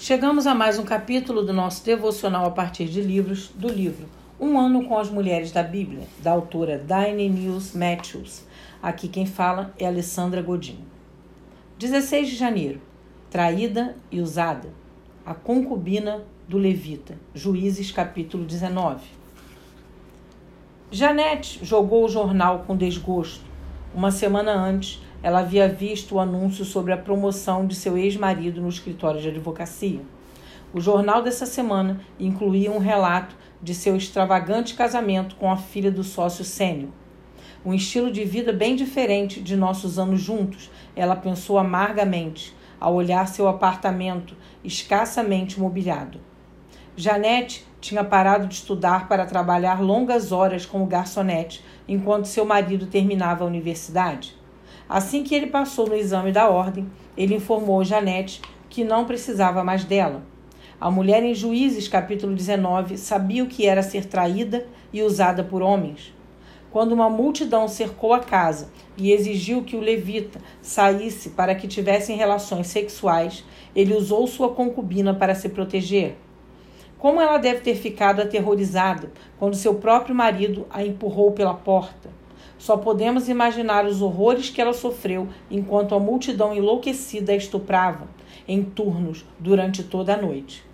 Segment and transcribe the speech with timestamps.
[0.00, 4.06] Chegamos a mais um capítulo do nosso devocional a partir de livros do livro
[4.38, 8.44] Um Ano com as Mulheres da Bíblia, da autora Diane News Matthews.
[8.80, 10.78] Aqui quem fala é Alessandra Godin.
[11.80, 12.80] 16 de janeiro.
[13.28, 14.70] Traída e usada.
[15.26, 17.18] A concubina do Levita.
[17.34, 19.04] Juízes capítulo 19.
[20.92, 23.44] Janete jogou o jornal com desgosto.
[23.92, 28.68] Uma semana antes, ela havia visto o anúncio sobre a promoção de seu ex-marido no
[28.68, 30.00] escritório de advocacia.
[30.72, 36.04] O jornal dessa semana incluía um relato de seu extravagante casamento com a filha do
[36.04, 36.90] sócio sênior.
[37.64, 43.26] Um estilo de vida bem diferente de nossos anos juntos, ela pensou amargamente ao olhar
[43.26, 46.20] seu apartamento escassamente mobiliado.
[46.96, 53.44] Janete tinha parado de estudar para trabalhar longas horas como garçonete enquanto seu marido terminava
[53.44, 54.36] a universidade.
[54.88, 59.84] Assim que ele passou no exame da ordem, ele informou Janete que não precisava mais
[59.84, 60.22] dela.
[60.80, 65.60] A mulher em Juízes, capítulo 19, sabia o que era ser traída e usada por
[65.60, 66.14] homens.
[66.70, 72.16] Quando uma multidão cercou a casa e exigiu que o levita saísse para que tivessem
[72.16, 76.16] relações sexuais, ele usou sua concubina para se proteger.
[76.98, 82.10] Como ela deve ter ficado aterrorizada quando seu próprio marido a empurrou pela porta.
[82.58, 88.08] Só podemos imaginar os horrores que ela sofreu enquanto a multidão enlouquecida a estuprava,
[88.46, 90.64] em turnos, durante toda a noite.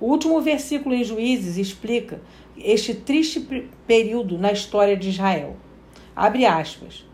[0.00, 2.22] O último versículo em Juízes explica
[2.56, 3.40] este triste
[3.86, 5.56] período na história de Israel.
[6.16, 7.06] Abre aspas.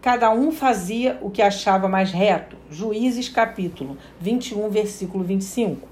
[0.00, 2.56] Cada um fazia o que achava mais reto.
[2.68, 5.88] Juízes capítulo 21, versículo 25.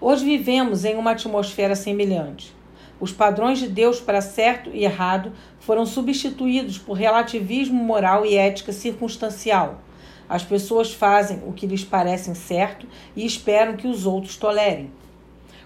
[0.00, 2.55] Hoje vivemos em uma atmosfera semelhante.
[2.98, 8.72] Os padrões de Deus para certo e errado foram substituídos por relativismo moral e ética
[8.72, 9.80] circunstancial.
[10.28, 14.90] As pessoas fazem o que lhes parece certo e esperam que os outros tolerem.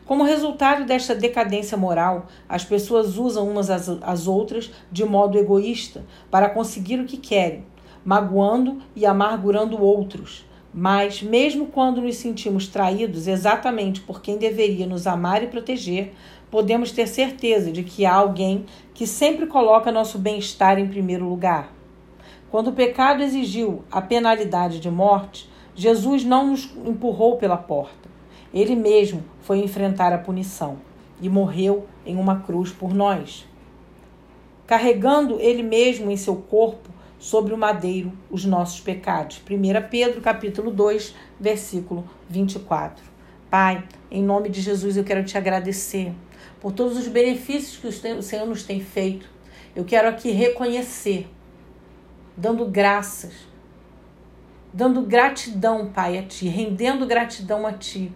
[0.04, 6.50] Como resultado desta decadência moral, as pessoas usam umas às outras de modo egoísta para
[6.50, 7.64] conseguir o que querem,
[8.04, 10.44] magoando e amargurando outros.
[10.72, 16.12] Mas, mesmo quando nos sentimos traídos exatamente por quem deveria nos amar e proteger,
[16.50, 21.72] podemos ter certeza de que há alguém que sempre coloca nosso bem-estar em primeiro lugar.
[22.50, 28.08] Quando o pecado exigiu a penalidade de morte, Jesus não nos empurrou pela porta.
[28.52, 30.78] Ele mesmo foi enfrentar a punição
[31.20, 33.46] e morreu em uma cruz por nós.
[34.66, 36.88] Carregando ele mesmo em seu corpo
[37.20, 39.40] sobre o madeiro os nossos pecados.
[39.48, 43.04] 1 Pedro capítulo 2, versículo 24.
[43.50, 46.12] Pai, em nome de Jesus eu quero te agradecer
[46.60, 49.28] por todos os benefícios que o Senhor nos tem feito.
[49.76, 51.28] Eu quero aqui reconhecer,
[52.36, 53.34] dando graças,
[54.72, 58.10] dando gratidão, Pai, a Ti, rendendo gratidão a Ti,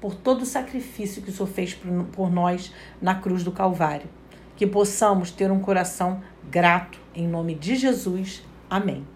[0.00, 1.74] por todo o sacrifício que o Senhor fez
[2.12, 4.08] por nós na cruz do Calvário.
[4.56, 6.20] Que possamos ter um coração
[6.50, 8.42] grato, em nome de Jesus.
[8.68, 9.13] Amém.